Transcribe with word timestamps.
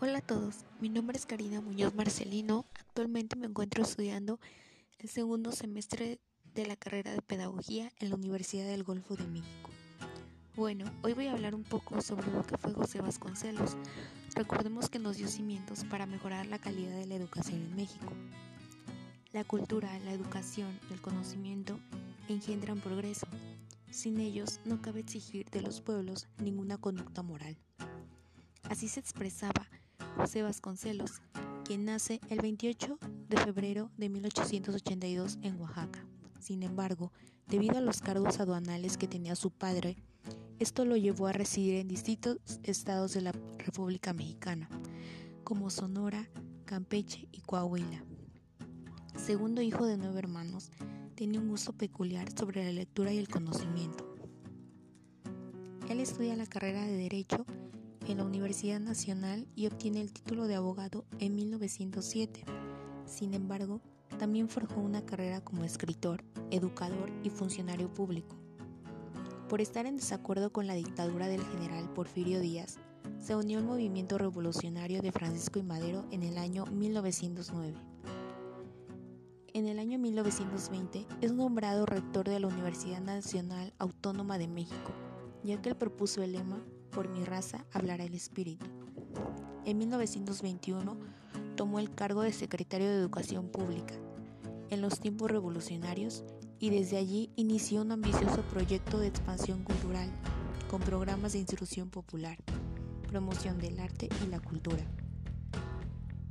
Hola 0.00 0.18
a 0.18 0.20
todos, 0.20 0.64
mi 0.80 0.88
nombre 0.88 1.18
es 1.18 1.26
Karina 1.26 1.60
Muñoz 1.60 1.92
Marcelino. 1.92 2.66
Actualmente 2.78 3.34
me 3.34 3.48
encuentro 3.48 3.82
estudiando 3.82 4.38
el 5.00 5.08
segundo 5.08 5.50
semestre 5.50 6.20
de 6.54 6.66
la 6.66 6.76
carrera 6.76 7.10
de 7.10 7.20
Pedagogía 7.20 7.90
en 7.98 8.10
la 8.10 8.14
Universidad 8.14 8.68
del 8.68 8.84
Golfo 8.84 9.16
de 9.16 9.26
México. 9.26 9.70
Bueno, 10.54 10.84
hoy 11.02 11.14
voy 11.14 11.26
a 11.26 11.32
hablar 11.32 11.56
un 11.56 11.64
poco 11.64 12.00
sobre 12.00 12.30
lo 12.30 12.46
que 12.46 12.56
fue 12.56 12.74
José 12.74 13.00
Vasconcelos. 13.00 13.76
Recordemos 14.36 14.88
que 14.88 15.00
nos 15.00 15.16
dio 15.16 15.26
cimientos 15.26 15.82
para 15.82 16.06
mejorar 16.06 16.46
la 16.46 16.60
calidad 16.60 16.96
de 16.96 17.06
la 17.06 17.16
educación 17.16 17.60
en 17.60 17.74
México. 17.74 18.12
La 19.32 19.42
cultura, 19.42 19.98
la 20.04 20.12
educación 20.12 20.78
y 20.88 20.92
el 20.92 21.00
conocimiento 21.00 21.80
engendran 22.28 22.80
progreso. 22.80 23.26
Sin 23.90 24.20
ellos 24.20 24.60
no 24.64 24.80
cabe 24.80 25.00
exigir 25.00 25.50
de 25.50 25.60
los 25.60 25.80
pueblos 25.80 26.28
ninguna 26.38 26.78
conducta 26.78 27.24
moral. 27.24 27.56
Así 28.62 28.86
se 28.86 29.00
expresaba 29.00 29.66
José 30.18 30.42
Vasconcelos, 30.42 31.22
quien 31.64 31.84
nace 31.84 32.20
el 32.28 32.40
28 32.40 32.98
de 33.28 33.36
febrero 33.36 33.92
de 33.96 34.08
1882 34.08 35.38
en 35.42 35.60
Oaxaca. 35.60 36.04
Sin 36.40 36.64
embargo, 36.64 37.12
debido 37.46 37.78
a 37.78 37.80
los 37.80 38.00
cargos 38.00 38.40
aduanales 38.40 38.98
que 38.98 39.06
tenía 39.06 39.36
su 39.36 39.52
padre, 39.52 39.96
esto 40.58 40.84
lo 40.84 40.96
llevó 40.96 41.28
a 41.28 41.32
residir 41.32 41.76
en 41.76 41.86
distintos 41.86 42.38
estados 42.64 43.14
de 43.14 43.20
la 43.20 43.32
República 43.58 44.12
Mexicana, 44.12 44.68
como 45.44 45.70
Sonora, 45.70 46.28
Campeche 46.64 47.28
y 47.30 47.40
Coahuila. 47.42 48.02
Segundo 49.14 49.62
hijo 49.62 49.86
de 49.86 49.98
nueve 49.98 50.18
hermanos, 50.18 50.72
tenía 51.14 51.38
un 51.38 51.48
gusto 51.48 51.72
peculiar 51.74 52.36
sobre 52.36 52.64
la 52.64 52.72
lectura 52.72 53.12
y 53.12 53.18
el 53.18 53.28
conocimiento. 53.28 54.12
Él 55.88 56.00
estudia 56.00 56.34
la 56.34 56.46
carrera 56.46 56.84
de 56.84 56.96
Derecho 56.96 57.46
en 58.12 58.18
la 58.18 58.24
Universidad 58.24 58.80
Nacional 58.80 59.46
y 59.54 59.66
obtiene 59.66 60.00
el 60.00 60.12
título 60.12 60.46
de 60.46 60.54
abogado 60.54 61.04
en 61.18 61.34
1907. 61.34 62.44
Sin 63.04 63.34
embargo, 63.34 63.80
también 64.18 64.48
forjó 64.48 64.80
una 64.80 65.04
carrera 65.04 65.42
como 65.42 65.64
escritor, 65.64 66.24
educador 66.50 67.10
y 67.22 67.30
funcionario 67.30 67.92
público. 67.92 68.36
Por 69.48 69.60
estar 69.60 69.86
en 69.86 69.96
desacuerdo 69.96 70.52
con 70.52 70.66
la 70.66 70.74
dictadura 70.74 71.28
del 71.28 71.42
general 71.42 71.92
Porfirio 71.92 72.40
Díaz, 72.40 72.78
se 73.20 73.36
unió 73.36 73.58
al 73.58 73.64
movimiento 73.64 74.16
revolucionario 74.16 75.02
de 75.02 75.12
Francisco 75.12 75.58
y 75.58 75.62
Madero 75.62 76.06
en 76.10 76.22
el 76.22 76.38
año 76.38 76.64
1909. 76.66 77.74
En 79.54 79.66
el 79.66 79.78
año 79.78 79.98
1920 79.98 81.06
es 81.20 81.32
nombrado 81.32 81.84
rector 81.84 82.28
de 82.28 82.40
la 82.40 82.46
Universidad 82.46 83.00
Nacional 83.00 83.74
Autónoma 83.78 84.38
de 84.38 84.48
México, 84.48 84.92
ya 85.42 85.60
que 85.60 85.70
él 85.70 85.76
propuso 85.76 86.22
el 86.22 86.32
lema 86.32 86.62
por 86.90 87.08
mi 87.08 87.24
raza 87.24 87.64
hablará 87.72 88.04
el 88.04 88.14
espíritu. 88.14 88.66
En 89.64 89.78
1921 89.78 90.96
tomó 91.56 91.78
el 91.78 91.94
cargo 91.94 92.22
de 92.22 92.32
secretario 92.32 92.88
de 92.88 92.96
Educación 92.96 93.48
Pública 93.48 93.94
en 94.70 94.80
los 94.80 95.00
tiempos 95.00 95.30
revolucionarios 95.30 96.24
y 96.58 96.70
desde 96.70 96.96
allí 96.96 97.30
inició 97.36 97.82
un 97.82 97.92
ambicioso 97.92 98.42
proyecto 98.42 98.98
de 98.98 99.08
expansión 99.08 99.62
cultural 99.62 100.10
con 100.70 100.80
programas 100.80 101.32
de 101.32 101.38
instrucción 101.38 101.88
popular, 101.88 102.36
promoción 103.08 103.58
del 103.58 103.80
arte 103.80 104.08
y 104.24 104.28
la 104.28 104.40
cultura. 104.40 104.84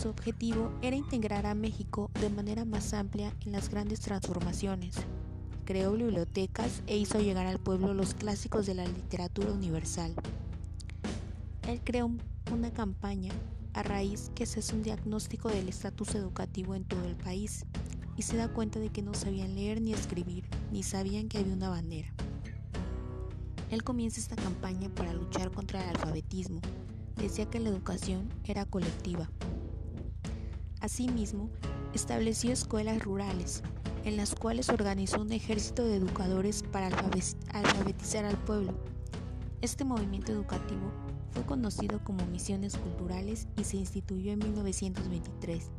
Su 0.00 0.08
objetivo 0.08 0.72
era 0.82 0.96
integrar 0.96 1.46
a 1.46 1.54
México 1.54 2.10
de 2.20 2.30
manera 2.30 2.64
más 2.64 2.92
amplia 2.92 3.34
en 3.44 3.52
las 3.52 3.68
grandes 3.68 4.00
transformaciones. 4.00 4.96
Creó 5.68 5.92
bibliotecas 5.92 6.82
e 6.86 6.96
hizo 6.96 7.20
llegar 7.20 7.46
al 7.46 7.58
pueblo 7.58 7.92
los 7.92 8.14
clásicos 8.14 8.64
de 8.64 8.72
la 8.72 8.86
literatura 8.86 9.52
universal. 9.52 10.14
Él 11.68 11.82
creó 11.84 12.10
una 12.50 12.70
campaña 12.70 13.34
a 13.74 13.82
raíz 13.82 14.30
que 14.34 14.46
se 14.46 14.60
hace 14.60 14.74
un 14.74 14.82
diagnóstico 14.82 15.50
del 15.50 15.68
estatus 15.68 16.14
educativo 16.14 16.74
en 16.74 16.84
todo 16.84 17.04
el 17.04 17.16
país 17.16 17.66
y 18.16 18.22
se 18.22 18.38
da 18.38 18.48
cuenta 18.48 18.80
de 18.80 18.88
que 18.88 19.02
no 19.02 19.12
sabían 19.12 19.56
leer 19.56 19.82
ni 19.82 19.92
escribir, 19.92 20.44
ni 20.72 20.82
sabían 20.82 21.28
que 21.28 21.36
había 21.36 21.52
una 21.52 21.68
bandera. 21.68 22.14
Él 23.70 23.84
comienza 23.84 24.20
esta 24.20 24.36
campaña 24.36 24.88
para 24.88 25.12
luchar 25.12 25.50
contra 25.50 25.82
el 25.82 25.90
alfabetismo. 25.90 26.62
Decía 27.16 27.44
que 27.44 27.60
la 27.60 27.68
educación 27.68 28.30
era 28.44 28.64
colectiva. 28.64 29.28
Asimismo, 30.80 31.50
estableció 31.94 32.52
escuelas 32.52 33.02
rurales, 33.02 33.62
en 34.04 34.16
las 34.16 34.34
cuales 34.34 34.68
organizó 34.68 35.20
un 35.20 35.32
ejército 35.32 35.84
de 35.84 35.96
educadores 35.96 36.62
para 36.62 36.86
alfabetizar 36.86 38.24
al 38.24 38.36
pueblo. 38.38 38.74
Este 39.60 39.84
movimiento 39.84 40.32
educativo 40.32 40.92
fue 41.32 41.44
conocido 41.44 42.02
como 42.04 42.24
Misiones 42.26 42.76
Culturales 42.76 43.48
y 43.56 43.64
se 43.64 43.76
instituyó 43.76 44.32
en 44.32 44.38
1923. 44.38 45.70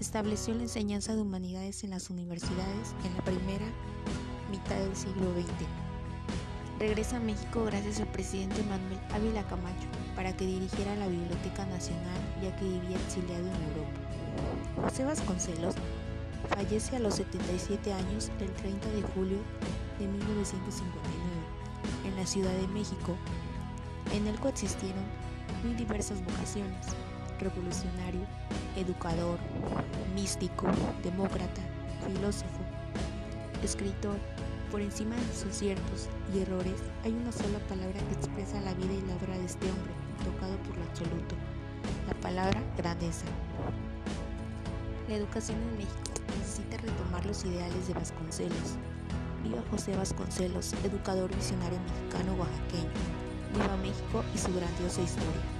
Estableció 0.00 0.54
la 0.54 0.62
enseñanza 0.62 1.14
de 1.14 1.22
humanidades 1.22 1.84
en 1.84 1.90
las 1.90 2.10
universidades 2.10 2.94
en 3.04 3.16
la 3.16 3.24
primera 3.24 3.66
mitad 4.50 4.76
del 4.76 4.96
siglo 4.96 5.32
XX. 5.34 5.66
Regresa 6.78 7.18
a 7.18 7.20
México 7.20 7.64
gracias 7.64 8.00
al 8.00 8.10
presidente 8.10 8.62
Manuel 8.62 8.98
Ávila 9.12 9.46
Camacho 9.48 9.86
para 10.16 10.34
que 10.34 10.46
dirigiera 10.46 10.96
la 10.96 11.08
Biblioteca 11.08 11.66
Nacional 11.66 12.18
ya 12.42 12.56
que 12.56 12.64
vivía 12.64 12.96
exiliado 12.96 13.46
en 13.46 13.62
Europa. 13.62 14.19
José 14.90 15.04
Vasconcelos 15.04 15.76
fallece 16.48 16.96
a 16.96 16.98
los 16.98 17.14
77 17.14 17.92
años 17.92 18.28
el 18.40 18.52
30 18.54 18.88
de 18.88 19.02
julio 19.02 19.38
de 20.00 20.08
1959 20.08 22.06
en 22.06 22.16
la 22.16 22.26
Ciudad 22.26 22.50
de 22.50 22.66
México 22.66 23.16
en 24.12 24.26
él 24.26 24.36
coexistieron 24.40 25.04
muy 25.62 25.74
diversas 25.74 26.24
vocaciones, 26.24 26.88
revolucionario, 27.38 28.22
educador, 28.74 29.38
místico, 30.12 30.66
demócrata, 31.04 31.62
filósofo, 32.08 32.58
escritor. 33.62 34.18
Por 34.72 34.80
encima 34.80 35.14
de 35.14 35.22
sus 35.32 35.52
aciertos 35.52 36.08
y 36.34 36.40
errores 36.40 36.82
hay 37.04 37.12
una 37.12 37.30
sola 37.30 37.60
palabra 37.68 38.00
que 38.08 38.14
expresa 38.14 38.60
la 38.62 38.74
vida 38.74 38.92
y 38.92 39.06
la 39.06 39.14
obra 39.14 39.38
de 39.38 39.44
este 39.44 39.70
hombre, 39.70 39.92
tocado 40.24 40.56
por 40.64 40.76
lo 40.78 40.82
absoluto, 40.82 41.36
la 42.08 42.14
palabra 42.14 42.60
grandeza. 42.76 43.26
La 45.10 45.16
educación 45.16 45.58
en 45.60 45.78
México 45.78 46.22
necesita 46.38 46.76
retomar 46.76 47.26
los 47.26 47.44
ideales 47.44 47.88
de 47.88 47.94
Vasconcelos. 47.94 48.76
Viva 49.42 49.60
José 49.68 49.96
Vasconcelos, 49.96 50.72
educador 50.84 51.34
visionario 51.34 51.80
mexicano 51.80 52.36
oaxaqueño. 52.36 52.94
Viva 53.52 53.76
México 53.78 54.22
y 54.32 54.38
su 54.38 54.54
grandiosa 54.54 55.02
historia. 55.02 55.59